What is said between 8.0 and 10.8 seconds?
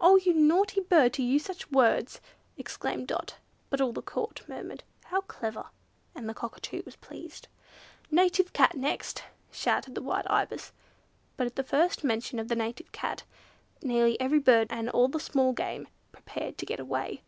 "Native Cat, next!" shouted the white Ibis.